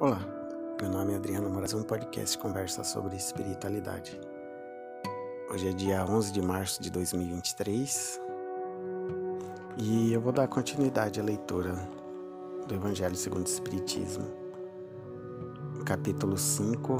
Olá, 0.00 0.18
meu 0.80 0.88
nome 0.88 1.12
é 1.12 1.16
Adriano 1.16 1.50
Moraes, 1.50 1.74
um 1.74 1.82
podcast 1.82 2.38
conversa 2.38 2.82
sobre 2.82 3.16
espiritualidade. 3.16 4.18
Hoje 5.52 5.68
é 5.68 5.72
dia 5.74 6.06
11 6.06 6.32
de 6.32 6.40
março 6.40 6.82
de 6.82 6.90
2023 6.90 8.18
e 9.76 10.10
eu 10.10 10.18
vou 10.22 10.32
dar 10.32 10.48
continuidade 10.48 11.20
à 11.20 11.22
leitura 11.22 11.74
do 12.66 12.74
Evangelho 12.74 13.14
segundo 13.14 13.46
o 13.46 13.50
Espiritismo, 13.50 14.24
capítulo 15.84 16.38
5, 16.38 16.96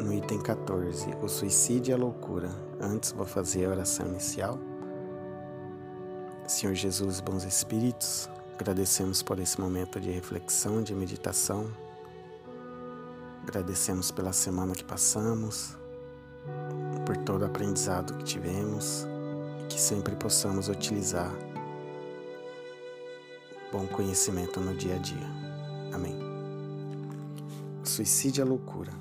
no 0.00 0.12
item 0.12 0.40
14, 0.42 1.10
o 1.22 1.28
suicídio 1.28 1.92
e 1.92 1.94
a 1.94 1.96
loucura. 1.96 2.50
Antes 2.80 3.12
vou 3.12 3.24
fazer 3.24 3.66
a 3.66 3.70
oração 3.70 4.08
inicial. 4.08 4.58
Senhor 6.44 6.74
Jesus, 6.74 7.20
bons 7.20 7.44
espíritos, 7.44 8.28
agradecemos 8.62 9.24
por 9.24 9.40
esse 9.40 9.60
momento 9.60 10.00
de 10.00 10.08
reflexão, 10.08 10.84
de 10.84 10.94
meditação. 10.94 11.66
Agradecemos 13.42 14.12
pela 14.12 14.32
semana 14.32 14.72
que 14.72 14.84
passamos, 14.84 15.76
por 17.04 17.16
todo 17.16 17.42
o 17.42 17.44
aprendizado 17.44 18.16
que 18.18 18.22
tivemos 18.22 19.04
e 19.60 19.66
que 19.66 19.80
sempre 19.80 20.14
possamos 20.14 20.68
utilizar 20.68 21.32
bom 23.72 23.84
conhecimento 23.88 24.60
no 24.60 24.76
dia 24.76 24.94
a 24.94 24.98
dia. 24.98 25.26
Amém. 25.92 26.16
suicídio 27.82 28.42
é 28.42 28.44
loucura. 28.44 28.92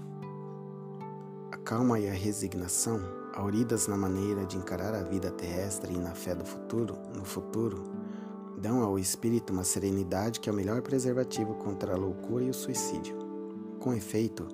A 1.52 1.58
calma 1.58 2.00
e 2.00 2.10
a 2.10 2.14
resignação 2.14 3.00
auridas 3.36 3.86
na 3.86 3.96
maneira 3.96 4.44
de 4.44 4.58
encarar 4.58 4.96
a 4.96 5.04
vida 5.04 5.30
terrestre 5.30 5.94
e 5.94 6.00
na 6.00 6.16
fé 6.16 6.34
do 6.34 6.44
futuro, 6.44 6.98
no 7.16 7.24
futuro, 7.24 8.02
dão 8.62 8.84
ao 8.84 9.00
espírito 9.00 9.52
uma 9.52 9.64
serenidade 9.64 10.40
que 10.40 10.48
é 10.48 10.54
o 10.54 10.56
melhor 10.56 10.82
preservativo 10.84 11.56
contra 11.56 11.94
a 11.94 11.98
loucura 11.98 12.44
e 12.44 12.50
o 12.50 12.54
suicídio. 12.54 13.18
Com 13.80 13.92
efeito, 13.92 14.48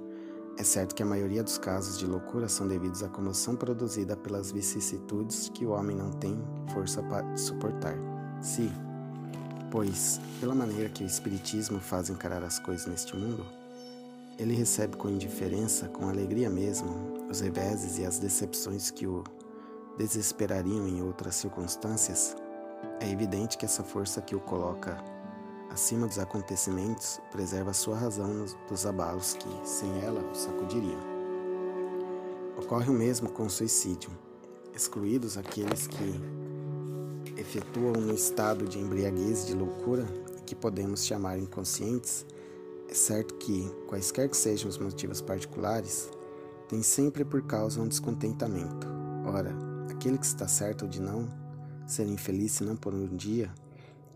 é 0.57 0.63
certo 0.63 0.95
que 0.95 1.03
a 1.03 1.05
maioria 1.05 1.43
dos 1.43 1.57
casos 1.57 1.99
de 1.99 2.07
loucura 2.07 2.47
são 2.47 2.67
devidos 2.67 3.03
à 3.03 3.09
comoção 3.09 3.55
produzida 3.55 4.15
pelas 4.15 4.49
vicissitudes 4.49 5.49
que 5.49 5.65
o 5.65 5.71
homem 5.71 5.95
não 5.95 6.09
tem 6.11 6.41
força 6.73 7.03
para 7.03 7.35
suportar. 7.35 7.95
Se, 8.41 8.71
pois, 9.69 10.21
pela 10.39 10.55
maneira 10.55 10.89
que 10.89 11.03
o 11.03 11.07
Espiritismo 11.07 11.79
faz 11.79 12.09
encarar 12.09 12.43
as 12.43 12.59
coisas 12.59 12.87
neste 12.87 13.15
mundo, 13.15 13.45
ele 14.39 14.53
recebe 14.53 14.95
com 14.95 15.09
indiferença, 15.09 15.89
com 15.89 16.07
alegria 16.07 16.49
mesmo, 16.49 17.27
os 17.29 17.41
reveses 17.41 17.97
e 17.97 18.05
as 18.05 18.19
decepções 18.19 18.89
que 18.89 19.05
o 19.05 19.23
desesperariam 19.97 20.87
em 20.87 21.01
outras 21.01 21.35
circunstâncias, 21.35 22.35
é 22.99 23.09
evidente 23.11 23.57
que 23.57 23.65
essa 23.65 23.83
força 23.83 24.21
que 24.21 24.35
o 24.35 24.39
coloca 24.39 24.97
acima 25.69 26.07
dos 26.07 26.17
acontecimentos 26.17 27.19
preserva 27.31 27.73
sua 27.73 27.97
razão 27.97 28.45
dos 28.67 28.85
abalos 28.85 29.33
que, 29.33 29.67
sem 29.67 30.01
ela, 30.01 30.21
o 30.21 30.35
sacudiriam. 30.35 30.99
Ocorre 32.57 32.89
o 32.89 32.93
mesmo 32.93 33.29
com 33.29 33.45
o 33.45 33.49
suicídio, 33.49 34.09
excluídos 34.73 35.37
aqueles 35.37 35.85
que 35.85 36.19
efetuam 37.39 37.93
no 37.93 38.13
estado 38.13 38.65
de 38.65 38.79
embriaguez 38.79 39.45
de 39.45 39.53
loucura 39.53 40.05
e 40.39 40.41
que 40.41 40.55
podemos 40.55 41.05
chamar 41.05 41.37
inconscientes, 41.37 42.25
é 42.89 42.93
certo 42.93 43.35
que, 43.35 43.69
quaisquer 43.87 44.29
que 44.29 44.37
sejam 44.37 44.69
os 44.69 44.77
motivos 44.79 45.21
particulares, 45.21 46.09
tem 46.67 46.81
sempre 46.81 47.23
por 47.23 47.43
causa 47.43 47.79
um 47.79 47.87
descontentamento. 47.87 48.87
Ora, 49.25 49.53
aquele 49.91 50.17
que 50.17 50.25
está 50.25 50.47
certo 50.47 50.87
de 50.87 50.99
não 50.99 51.27
ser 51.87 52.05
infeliz 52.05 52.51
senão 52.51 52.75
por 52.75 52.93
um 52.93 53.07
dia 53.15 53.49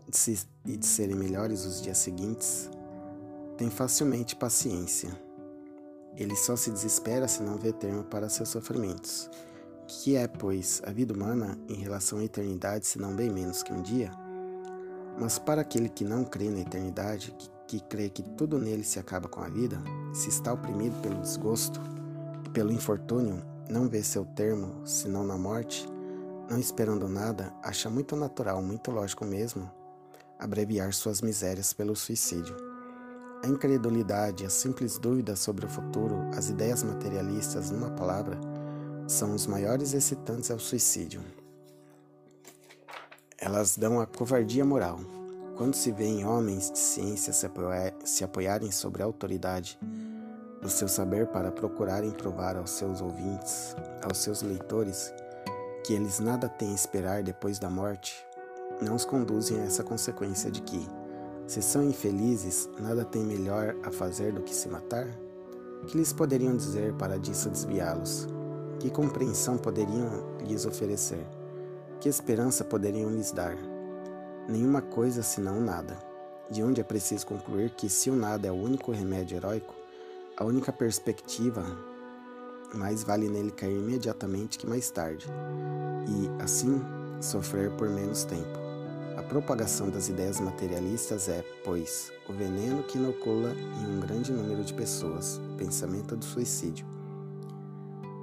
de 0.08 0.16
se, 0.16 0.46
e 0.64 0.76
de 0.76 0.86
serem 0.86 1.16
melhores 1.16 1.64
os 1.64 1.80
dias 1.80 1.98
seguintes, 1.98 2.70
tem 3.56 3.70
facilmente 3.70 4.36
paciência. 4.36 5.10
Ele 6.16 6.36
só 6.36 6.54
se 6.54 6.70
desespera 6.70 7.26
se 7.26 7.42
não 7.42 7.56
vê 7.56 7.72
termo 7.72 8.04
para 8.04 8.28
seus 8.28 8.50
sofrimentos. 8.50 9.30
Que 9.88 10.16
é, 10.16 10.28
pois, 10.28 10.82
a 10.84 10.90
vida 10.90 11.14
humana 11.14 11.58
em 11.68 11.74
relação 11.74 12.18
à 12.18 12.24
eternidade, 12.24 12.86
se 12.86 12.98
não 12.98 13.14
bem 13.14 13.30
menos 13.30 13.62
que 13.62 13.72
um 13.72 13.82
dia? 13.82 14.10
Mas 15.18 15.38
para 15.38 15.62
aquele 15.62 15.88
que 15.88 16.04
não 16.04 16.24
crê 16.24 16.50
na 16.50 16.60
eternidade, 16.60 17.34
que, 17.38 17.50
que 17.66 17.80
crê 17.86 18.08
que 18.08 18.22
tudo 18.22 18.58
nele 18.58 18.84
se 18.84 18.98
acaba 18.98 19.28
com 19.28 19.40
a 19.40 19.48
vida, 19.48 19.82
se 20.12 20.28
está 20.28 20.52
oprimido 20.52 21.00
pelo 21.00 21.20
desgosto, 21.20 21.80
pelo 22.52 22.72
infortúnio, 22.72 23.42
não 23.68 23.88
vê 23.88 24.02
seu 24.02 24.24
termo 24.24 24.86
senão 24.86 25.24
na 25.24 25.36
morte, 25.36 25.86
não 26.50 26.58
esperando 26.58 27.08
nada, 27.08 27.52
acha 27.62 27.88
muito 27.88 28.16
natural, 28.16 28.62
muito 28.62 28.90
lógico 28.90 29.24
mesmo, 29.24 29.70
abreviar 30.38 30.92
suas 30.92 31.20
misérias 31.20 31.72
pelo 31.72 31.94
suicídio. 31.96 32.56
A 33.42 33.48
incredulidade, 33.48 34.44
a 34.44 34.50
simples 34.50 34.98
dúvida 34.98 35.34
sobre 35.34 35.66
o 35.66 35.68
futuro, 35.68 36.16
as 36.36 36.48
ideias 36.48 36.82
materialistas, 36.82 37.70
numa 37.70 37.90
palavra, 37.90 38.38
são 39.08 39.34
os 39.34 39.46
maiores 39.46 39.94
excitantes 39.94 40.50
ao 40.50 40.58
suicídio. 40.58 41.20
Elas 43.36 43.76
dão 43.76 44.00
a 44.00 44.06
covardia 44.06 44.64
moral. 44.64 45.00
Quando 45.56 45.74
se 45.74 45.90
vê 45.90 46.04
em 46.04 46.24
homens 46.24 46.70
de 46.70 46.78
ciência 46.78 47.32
se 48.04 48.24
apoiarem 48.24 48.70
sobre 48.70 49.02
a 49.02 49.06
autoridade, 49.06 49.78
do 50.62 50.70
seu 50.70 50.86
saber 50.86 51.26
para 51.26 51.50
procurarem 51.50 52.12
provar 52.12 52.56
aos 52.56 52.70
seus 52.70 53.00
ouvintes, 53.00 53.74
aos 54.04 54.18
seus 54.18 54.42
leitores, 54.42 55.12
que 55.84 55.94
eles 55.94 56.20
nada 56.20 56.48
têm 56.48 56.70
a 56.70 56.74
esperar 56.74 57.22
depois 57.22 57.58
da 57.58 57.68
morte, 57.68 58.24
não 58.80 58.94
os 58.94 59.04
conduzem 59.04 59.60
a 59.60 59.64
essa 59.64 59.82
consequência 59.82 60.50
de 60.50 60.62
que, 60.62 60.88
se 61.46 61.60
são 61.60 61.82
infelizes, 61.84 62.68
nada 62.78 63.04
tem 63.04 63.22
melhor 63.22 63.76
a 63.82 63.90
fazer 63.90 64.32
do 64.32 64.42
que 64.42 64.54
se 64.54 64.68
matar? 64.68 65.08
Que 65.86 65.98
lhes 65.98 66.12
poderiam 66.12 66.56
dizer 66.56 66.94
para 66.94 67.18
disso 67.18 67.50
desviá-los? 67.50 68.28
Que 68.78 68.90
compreensão 68.90 69.58
poderiam 69.58 70.36
lhes 70.40 70.64
oferecer? 70.64 71.26
Que 72.00 72.08
esperança 72.08 72.64
poderiam 72.64 73.10
lhes 73.10 73.32
dar? 73.32 73.56
Nenhuma 74.48 74.80
coisa 74.80 75.22
senão 75.22 75.60
nada. 75.60 75.96
De 76.50 76.62
onde 76.62 76.80
é 76.80 76.84
preciso 76.84 77.26
concluir 77.26 77.70
que, 77.70 77.88
se 77.88 78.10
o 78.10 78.16
nada 78.16 78.46
é 78.46 78.50
o 78.50 78.54
único 78.54 78.92
remédio 78.92 79.36
heróico, 79.36 79.74
a 80.36 80.44
única 80.44 80.72
perspectiva, 80.72 81.64
mais 82.76 83.02
vale 83.02 83.28
nele 83.28 83.50
cair 83.50 83.76
imediatamente 83.76 84.58
que 84.58 84.66
mais 84.66 84.90
tarde, 84.90 85.26
e, 86.08 86.42
assim, 86.42 86.80
sofrer 87.20 87.70
por 87.72 87.88
menos 87.88 88.24
tempo. 88.24 88.60
A 89.16 89.22
propagação 89.22 89.90
das 89.90 90.08
ideias 90.08 90.40
materialistas 90.40 91.28
é, 91.28 91.44
pois, 91.64 92.10
o 92.28 92.32
veneno 92.32 92.82
que 92.82 92.98
inocula 92.98 93.52
em 93.52 93.96
um 93.96 94.00
grande 94.00 94.32
número 94.32 94.64
de 94.64 94.72
pessoas 94.72 95.36
o 95.36 95.56
pensamento 95.56 96.16
do 96.16 96.24
suicídio. 96.24 96.86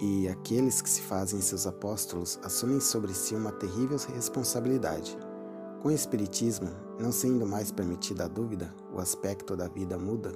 E 0.01 0.27
aqueles 0.27 0.81
que 0.81 0.89
se 0.89 1.01
fazem 1.01 1.41
seus 1.41 1.67
apóstolos 1.67 2.39
assumem 2.43 2.79
sobre 2.79 3.13
si 3.13 3.35
uma 3.35 3.51
terrível 3.51 3.97
responsabilidade. 4.13 5.17
Com 5.81 5.89
o 5.89 5.91
Espiritismo, 5.91 6.69
não 6.99 7.11
sendo 7.11 7.45
mais 7.45 7.71
permitida 7.71 8.25
a 8.25 8.27
dúvida, 8.27 8.73
o 8.93 8.99
aspecto 8.99 9.55
da 9.55 9.67
vida 9.67 9.97
muda 9.97 10.31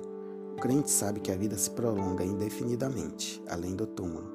crente 0.64 0.90
sabe 0.90 1.20
que 1.20 1.30
a 1.30 1.36
vida 1.36 1.58
se 1.58 1.70
prolonga 1.72 2.24
indefinidamente, 2.24 3.44
além 3.50 3.76
do 3.76 3.86
túmulo, 3.86 4.32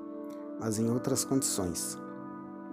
mas 0.61 0.79
em 0.79 0.91
outras 0.91 1.25
condições. 1.25 1.97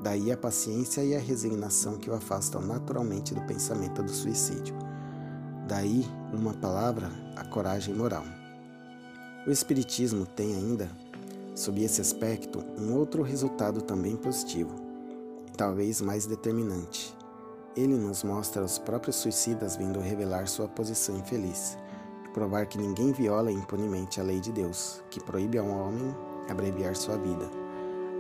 Daí 0.04 0.30
a 0.30 0.36
paciência 0.36 1.02
e 1.06 1.16
a 1.16 1.20
resignação 1.20 1.98
que 1.98 2.10
o 2.10 2.14
afastam 2.14 2.60
naturalmente 2.60 3.34
do 3.34 3.40
pensamento 3.44 4.04
do 4.04 4.12
suicídio. 4.12 4.76
Daí, 5.70 6.06
uma 6.34 6.54
palavra, 6.54 7.10
a 7.38 7.46
coragem 7.46 7.96
moral. 7.96 8.26
O 9.48 9.52
Espiritismo 9.52 10.26
tem 10.26 10.54
ainda, 10.54 10.90
sob 11.56 11.82
esse 11.82 12.02
aspecto, 12.02 12.62
um 12.78 12.94
outro 12.94 13.24
resultado 13.24 13.82
também 13.82 14.18
positivo, 14.18 14.76
talvez 15.56 16.02
mais 16.02 16.26
determinante. 16.26 17.16
Ele 17.74 17.96
nos 17.96 18.22
mostra 18.22 18.66
os 18.66 18.78
próprios 18.78 19.16
suicidas 19.16 19.78
vindo 19.78 20.02
revelar 20.02 20.46
sua 20.46 20.68
posição 20.68 21.18
infeliz 21.18 21.78
provar 22.36 22.66
que 22.66 22.78
ninguém 22.78 23.14
viola 23.14 23.50
impunemente 23.50 24.20
a 24.20 24.24
lei 24.24 24.42
de 24.42 24.52
Deus, 24.52 25.02
que 25.10 25.24
proíbe 25.24 25.58
a 25.58 25.64
um 25.64 25.72
homem 25.72 26.14
abreviar 26.50 26.94
sua 26.94 27.18
vida. 27.18 27.50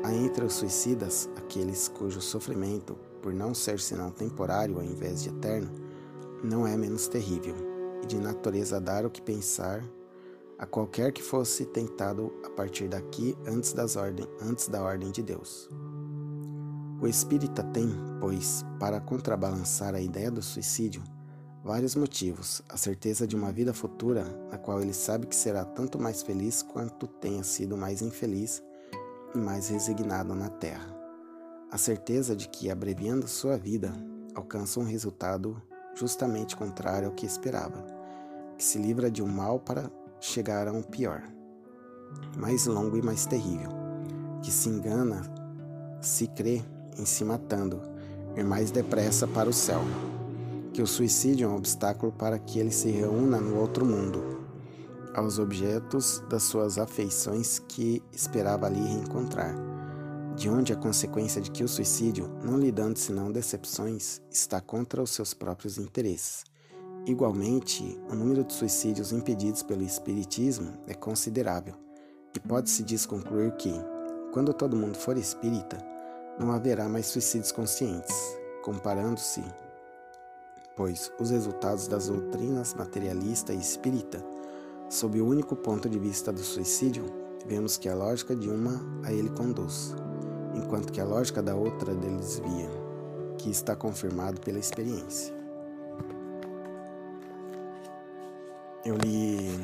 Há 0.06 0.14
entre 0.14 0.46
os 0.46 0.54
suicidas 0.54 1.30
aqueles 1.36 1.90
cujo 1.90 2.22
sofrimento, 2.22 2.98
por 3.22 3.34
não 3.34 3.54
ser 3.54 3.78
senão 3.78 4.10
temporário 4.10 4.78
ao 4.78 4.84
invés 4.86 5.22
de 5.22 5.28
eterno, 5.28 5.70
não 6.42 6.66
é 6.66 6.78
menos 6.78 7.10
terrível, 7.10 7.56
e 8.02 8.06
de 8.06 8.18
natureza 8.18 8.80
dar 8.80 9.06
o 9.06 9.10
que 9.10 9.22
pensar 9.22 9.84
a 10.58 10.66
qualquer 10.66 11.12
que 11.12 11.22
fosse 11.22 11.66
tentado 11.66 12.32
a 12.46 12.50
partir 12.50 12.88
daqui 12.88 13.38
antes, 13.46 13.74
das 13.74 13.98
ordem, 13.98 14.26
antes 14.42 14.70
da 14.70 14.82
ordem 14.82 15.12
de 15.12 15.22
Deus. 15.22 15.70
O 17.02 17.06
espírita 17.06 17.62
tem, 17.62 17.90
pois, 18.22 18.64
para 18.80 19.02
contrabalançar 19.02 19.94
a 19.94 20.00
ideia 20.00 20.32
do 20.32 20.42
suicídio, 20.42 21.04
Vários 21.66 21.96
motivos. 21.96 22.62
A 22.70 22.78
certeza 22.78 23.26
de 23.26 23.36
uma 23.36 23.52
vida 23.52 23.74
futura, 23.74 24.24
na 24.52 24.58
qual 24.60 24.84
ele 24.84 24.94
sabe 24.94 25.26
que 25.26 25.36
será 25.36 25.66
tanto 25.66 25.98
mais 25.98 26.22
feliz 26.22 26.62
quanto 26.62 27.08
tenha 27.08 27.44
sido 27.44 27.76
mais 27.76 28.04
infeliz 28.04 28.62
e 29.34 29.38
mais 29.40 29.70
resignado 29.70 30.36
na 30.36 30.48
terra. 30.48 30.96
A 31.72 31.78
certeza 31.80 32.36
de 32.36 32.48
que, 32.48 32.70
abreviando 32.70 33.28
sua 33.28 33.58
vida, 33.58 33.92
alcança 34.36 34.80
um 34.80 34.84
resultado 34.84 35.60
justamente 35.96 36.56
contrário 36.56 37.08
ao 37.08 37.16
que 37.16 37.26
esperava. 37.26 37.84
que 38.58 38.64
se 38.64 38.78
livra 38.78 39.10
de 39.10 39.24
um 39.24 39.28
mal 39.28 39.60
para 39.60 39.92
chegar 40.20 40.68
a 40.68 40.72
um 40.72 40.84
pior, 40.84 41.24
mais 42.38 42.68
longo 42.68 42.96
e 42.96 43.02
mais 43.02 43.26
terrível, 43.26 43.70
que 44.42 44.50
se 44.50 44.70
engana, 44.70 45.24
se 46.00 46.26
crê 46.28 46.62
em 46.98 47.04
se 47.04 47.26
matando, 47.26 47.82
ir 48.34 48.46
mais 48.46 48.72
depressa 48.72 49.28
para 49.28 49.50
o 49.50 49.54
céu, 49.54 49.82
que 50.76 50.82
o 50.82 50.88
suicídio 50.88 51.46
é 51.46 51.48
um 51.48 51.56
obstáculo 51.56 52.12
para 52.12 52.38
que 52.38 52.60
ele 52.60 52.70
se 52.70 52.92
reúna 52.92 53.40
no 53.40 53.58
outro 53.58 53.86
mundo, 53.86 54.42
aos 55.14 55.40
objetos 55.40 56.22
das 56.30 56.44
suas 56.44 56.78
afeições 56.78 57.60
que 57.60 58.04
esperava 58.12 58.66
ali 58.66 58.82
reencontrar 58.82 59.56
de 60.36 60.50
onde 60.50 60.74
a 60.74 60.76
consequência 60.76 61.42
de 61.42 61.50
que 61.50 61.64
o 61.64 61.68
suicídio, 61.70 62.30
não 62.44 62.60
lhe 62.60 62.74
dando 62.74 62.98
senão 62.98 63.32
decepções, 63.32 64.20
está 64.30 64.60
contra 64.60 65.02
os 65.02 65.12
seus 65.12 65.34
próprios 65.34 65.78
interesses. 65.78 66.44
Igualmente, 67.06 67.98
o 68.12 68.14
número 68.16 68.44
de 68.44 68.52
suicídios 68.52 69.14
impedidos 69.14 69.64
pelo 69.64 69.82
Espiritismo 69.82 70.74
é 70.88 70.94
considerável, 70.94 71.76
e 72.36 72.40
pode-se 72.42 72.84
desconcluir 72.84 73.56
que, 73.56 73.72
quando 74.34 74.54
todo 74.54 74.76
mundo 74.76 74.98
for 74.98 75.18
espírita, 75.18 75.78
não 76.38 76.52
haverá 76.52 76.90
mais 76.90 77.06
suicídios 77.06 77.54
conscientes, 77.54 78.14
comparando-se, 78.62 79.42
pois, 80.76 81.12
os 81.20 81.30
resultados 81.30 81.88
das 81.88 82.08
doutrinas 82.08 82.74
materialista 82.74 83.54
e 83.54 83.60
espírita, 83.60 84.24
sob 84.90 85.20
o 85.22 85.28
único 85.28 85.56
ponto 85.56 85.90
de 85.90 85.98
vista 86.00 86.32
do 86.32 86.42
suicídio, 86.42 87.06
vemos 87.46 87.78
que 87.78 87.90
a 87.90 87.96
lógica 87.96 88.36
de 88.36 88.50
uma 88.50 88.82
a 89.04 89.12
ele 89.12 89.30
conduz 89.30 89.96
enquanto 90.56 90.92
que 90.92 91.02
a 91.02 91.06
lógica 91.06 91.44
da 91.44 91.54
outra 91.54 91.94
dele 91.94 92.18
desvia, 92.18 92.70
que 93.38 93.50
está 93.50 93.76
confirmado 93.76 94.40
pela 94.42 94.58
experiência. 94.58 95.36
Eu 98.84 98.96
li 98.98 99.60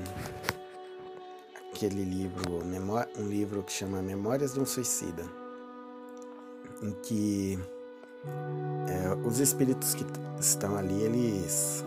aquele 1.71 2.03
livro, 2.03 2.61
um 3.17 3.27
livro 3.27 3.63
que 3.63 3.71
chama 3.71 4.01
Memórias 4.01 4.53
de 4.53 4.59
um 4.59 4.65
Suicida, 4.65 5.23
em 6.81 6.91
que 7.03 7.59
é, 8.25 9.27
os 9.27 9.39
espíritos 9.39 9.93
que 9.93 10.05
estão 10.39 10.75
ali, 10.75 11.01
eles 11.01 11.85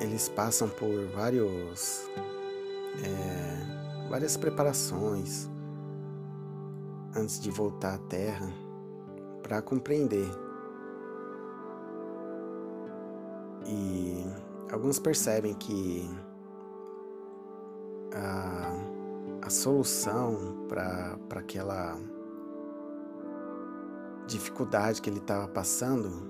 eles 0.00 0.28
passam 0.28 0.68
por 0.68 1.06
vários 1.08 2.08
é, 3.02 4.08
várias 4.08 4.36
preparações 4.36 5.48
antes 7.16 7.40
de 7.40 7.50
voltar 7.50 7.94
à 7.94 7.98
Terra 7.98 8.48
para 9.42 9.60
compreender. 9.62 10.28
E 13.66 14.24
alguns 14.72 14.98
percebem 14.98 15.54
que 15.54 16.08
a, 18.14 19.46
a 19.46 19.50
solução 19.50 20.64
para 20.68 21.18
aquela 21.30 21.98
dificuldade 24.28 25.02
que 25.02 25.10
ele 25.10 25.18
estava 25.18 25.48
passando 25.48 26.28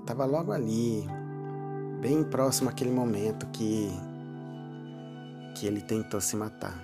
estava 0.00 0.24
é, 0.24 0.26
logo 0.26 0.50
ali, 0.50 1.06
bem 2.00 2.24
próximo 2.24 2.68
àquele 2.68 2.90
momento 2.90 3.46
que, 3.48 3.88
que 5.54 5.66
ele 5.66 5.80
tentou 5.80 6.20
se 6.20 6.34
matar. 6.34 6.82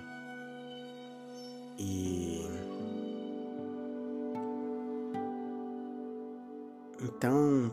E 1.77 2.47
Então, 7.01 7.71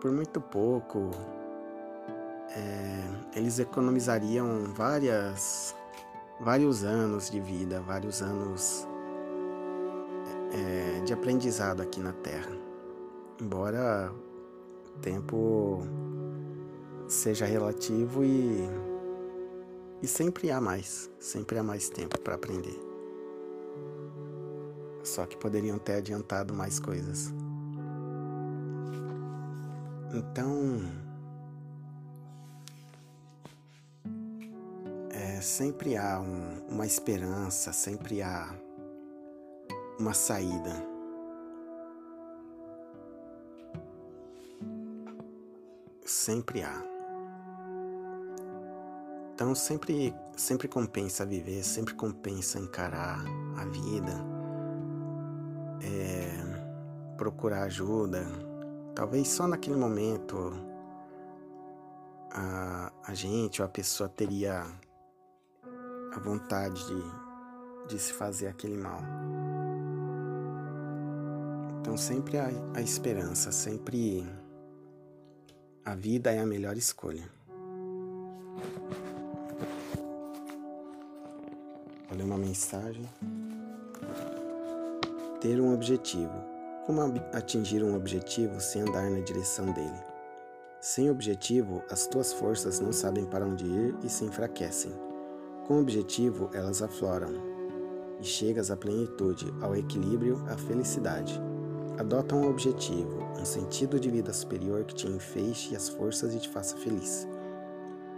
por 0.00 0.10
muito 0.10 0.40
pouco, 0.40 1.10
é, 2.56 3.38
eles 3.38 3.58
economizariam 3.58 4.72
várias, 4.74 5.74
vários 6.40 6.84
anos 6.84 7.28
de 7.28 7.38
vida, 7.40 7.80
vários 7.80 8.22
anos 8.22 8.86
é, 10.52 11.00
de 11.00 11.12
aprendizado 11.12 11.80
aqui 11.80 12.00
na 12.00 12.12
Terra. 12.12 12.52
Embora 13.40 14.12
o 14.94 14.98
tempo 15.00 15.82
seja 17.08 17.44
relativo 17.46 18.24
e, 18.24 18.68
e 20.02 20.06
sempre 20.06 20.50
há 20.50 20.60
mais, 20.60 21.10
sempre 21.18 21.58
há 21.58 21.62
mais 21.62 21.88
tempo 21.88 22.20
para 22.20 22.34
aprender. 22.34 22.78
Só 25.02 25.26
que 25.26 25.36
poderiam 25.36 25.78
ter 25.78 25.94
adiantado 25.94 26.54
mais 26.54 26.78
coisas. 26.78 27.32
Então, 30.14 30.82
é, 35.10 35.40
sempre 35.40 35.96
há 35.96 36.20
um, 36.20 36.66
uma 36.68 36.86
esperança, 36.86 37.72
sempre 37.72 38.22
há 38.22 38.54
uma 40.02 40.14
saída. 40.14 40.70
Sempre 46.04 46.62
há. 46.62 46.82
Então 49.34 49.54
sempre, 49.54 50.14
sempre 50.36 50.68
compensa 50.68 51.24
viver, 51.24 51.62
sempre 51.64 51.94
compensa 51.94 52.58
encarar 52.58 53.24
a 53.56 53.64
vida, 53.64 54.12
é, 55.82 57.16
procurar 57.16 57.62
ajuda, 57.62 58.26
Talvez 58.94 59.28
só 59.28 59.48
naquele 59.48 59.76
momento 59.76 60.52
a, 62.30 62.92
a 63.04 63.14
gente 63.14 63.62
ou 63.62 63.66
a 63.66 63.70
pessoa 63.70 64.06
teria 64.06 64.66
a 66.14 66.20
vontade 66.20 66.84
de, 66.86 67.88
de 67.88 67.98
se 67.98 68.12
fazer 68.12 68.48
aquele 68.48 68.76
mal. 68.76 69.00
Então 71.82 71.96
sempre 71.96 72.38
há 72.38 72.48
a 72.74 72.80
esperança, 72.80 73.50
sempre 73.50 74.24
a 75.84 75.96
vida 75.96 76.30
é 76.30 76.38
a 76.38 76.46
melhor 76.46 76.76
escolha. 76.76 77.28
Ler 82.12 82.22
uma 82.22 82.38
mensagem. 82.38 83.04
Ter 85.40 85.60
um 85.60 85.74
objetivo. 85.74 86.32
Como 86.86 87.02
atingir 87.32 87.82
um 87.82 87.96
objetivo 87.96 88.60
sem 88.60 88.82
andar 88.82 89.10
na 89.10 89.18
direção 89.18 89.72
dele? 89.72 90.00
Sem 90.80 91.10
objetivo, 91.10 91.82
as 91.90 92.06
tuas 92.06 92.32
forças 92.32 92.78
não 92.78 92.92
sabem 92.92 93.24
para 93.24 93.44
onde 93.44 93.66
ir 93.66 93.96
e 94.04 94.08
se 94.08 94.24
enfraquecem. 94.24 94.92
Com 95.66 95.80
objetivo, 95.80 96.48
elas 96.54 96.80
afloram 96.80 97.32
e 98.20 98.24
chegas 98.24 98.70
à 98.70 98.76
plenitude, 98.76 99.52
ao 99.60 99.74
equilíbrio, 99.74 100.44
à 100.48 100.56
felicidade. 100.56 101.42
Adota 102.02 102.34
um 102.34 102.50
objetivo, 102.50 103.22
um 103.38 103.44
sentido 103.44 104.00
de 104.00 104.10
vida 104.10 104.32
superior 104.32 104.82
que 104.82 104.92
te 104.92 105.06
enfeixe 105.06 105.76
as 105.76 105.88
forças 105.88 106.34
e 106.34 106.40
te 106.40 106.48
faça 106.48 106.76
feliz. 106.76 107.28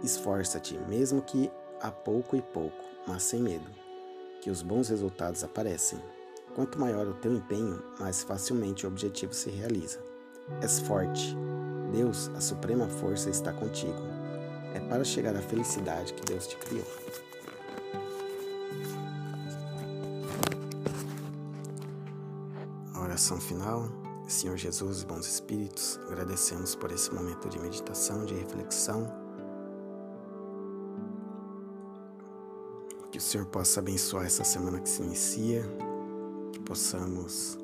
Esforça-te, 0.03 0.75
mesmo 0.89 1.21
que 1.21 1.51
a 1.79 1.91
pouco 1.91 2.35
e 2.35 2.41
pouco, 2.41 2.83
mas 3.07 3.21
sem 3.21 3.39
medo, 3.39 3.69
que 4.41 4.49
os 4.49 4.63
bons 4.63 4.89
resultados 4.89 5.43
aparecem. 5.43 5.99
Quanto 6.55 6.79
maior 6.79 7.05
o 7.05 7.13
teu 7.13 7.31
empenho, 7.31 7.79
mais 7.99 8.23
facilmente 8.23 8.87
o 8.87 8.89
objetivo 8.89 9.35
se 9.35 9.51
realiza. 9.51 9.99
És 10.63 10.79
forte. 10.79 11.37
Deus, 11.91 12.31
a 12.35 12.41
suprema 12.41 12.87
força, 12.87 13.29
está 13.29 13.53
contigo. 13.53 14.01
É 14.73 14.79
para 14.79 15.03
chegar 15.03 15.35
à 15.35 15.41
felicidade 15.43 16.11
que 16.11 16.25
Deus 16.25 16.47
te 16.47 16.57
criou. 16.57 16.87
Oração 23.15 23.39
final. 23.39 23.87
Senhor 24.27 24.57
Jesus, 24.57 25.05
bons 25.05 25.25
espíritos, 25.25 25.97
agradecemos 26.05 26.75
por 26.75 26.91
esse 26.91 27.13
momento 27.13 27.47
de 27.47 27.57
meditação, 27.57 28.25
de 28.25 28.33
reflexão. 28.33 29.09
Que 33.09 33.17
o 33.17 33.21
Senhor 33.21 33.45
possa 33.45 33.79
abençoar 33.79 34.25
essa 34.25 34.43
semana 34.43 34.81
que 34.81 34.89
se 34.89 35.01
inicia, 35.01 35.63
possamos 36.65 37.57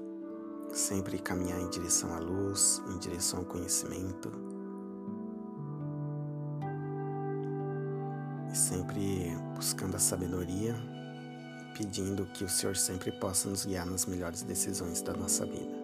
sempre 0.71 1.19
caminhar 1.19 1.59
em 1.59 1.69
direção 1.69 2.13
à 2.13 2.19
luz, 2.19 2.81
em 2.87 2.97
direção 2.97 3.39
ao 3.39 3.45
conhecimento. 3.45 4.31
E 8.49 8.57
sempre 8.57 9.35
buscando 9.53 9.95
a 9.95 9.99
sabedoria, 9.99 10.77
pedindo 11.77 12.25
que 12.27 12.43
o 12.43 12.49
Senhor 12.49 12.75
sempre 12.75 13.11
possa 13.11 13.49
nos 13.49 13.65
guiar 13.65 13.85
nas 13.85 14.05
melhores 14.05 14.43
decisões 14.43 15.01
da 15.01 15.13
nossa 15.13 15.45
vida. 15.45 15.81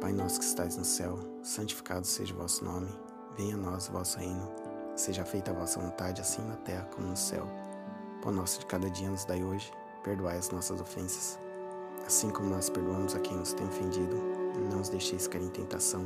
Pai 0.00 0.12
nosso 0.12 0.38
que 0.38 0.44
estais 0.44 0.76
no 0.76 0.84
céu, 0.84 1.18
santificado 1.42 2.06
seja 2.06 2.34
o 2.34 2.38
vosso 2.38 2.64
nome, 2.64 2.88
venha 3.36 3.54
a 3.54 3.58
nós 3.58 3.88
o 3.88 3.92
vosso 3.92 4.18
reino, 4.18 4.50
seja 4.96 5.24
feita 5.24 5.50
a 5.50 5.54
vossa 5.54 5.78
vontade, 5.78 6.20
assim 6.20 6.42
na 6.42 6.56
terra 6.56 6.88
como 6.94 7.08
no 7.08 7.16
céu. 7.16 7.46
Pão 8.22 8.32
nosso 8.32 8.60
de 8.60 8.66
cada 8.66 8.88
dia 8.90 9.10
nos 9.10 9.24
dai 9.24 9.42
hoje, 9.42 9.70
perdoai 10.02 10.38
as 10.38 10.50
nossas 10.50 10.80
ofensas 10.80 11.38
Assim 12.06 12.30
como 12.30 12.50
nós 12.50 12.68
perdoamos 12.68 13.14
a 13.14 13.20
quem 13.20 13.36
nos 13.36 13.52
tem 13.52 13.66
ofendido, 13.66 14.16
não 14.70 14.80
os 14.80 14.88
deixeis 14.88 15.28
cair 15.28 15.44
em 15.44 15.48
tentação, 15.48 16.04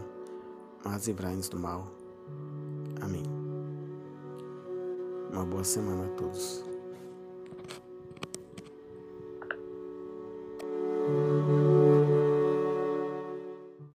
mas 0.85 1.07
livrai-nos 1.07 1.49
do 1.49 1.59
mal. 1.59 1.87
Amém. 3.01 3.25
Uma 5.33 5.45
boa 5.45 5.65
semana 5.65 6.05
a 6.05 6.09
todos. 6.11 6.74